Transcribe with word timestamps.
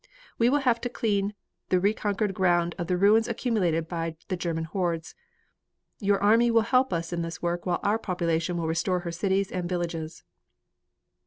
We 0.39 0.49
will 0.49 0.61
have 0.61 0.81
to 0.81 0.89
clean 0.89 1.35
the 1.69 1.79
reconquered 1.79 2.33
ground 2.33 2.73
of 2.79 2.87
the 2.87 2.97
ruins 2.97 3.27
accumulated 3.27 3.87
by 3.87 4.15
the 4.29 4.35
German 4.35 4.63
hordes. 4.63 5.13
Your 5.99 6.17
army 6.17 6.49
will 6.49 6.61
help 6.63 6.91
us 6.91 7.13
in 7.13 7.21
this 7.21 7.43
work 7.43 7.67
while 7.67 7.79
our 7.83 7.99
population 7.99 8.57
will 8.57 8.65
restore 8.67 9.01
her 9.01 9.11
cities 9.11 9.51
and 9.51 9.69
villages. 9.69 10.23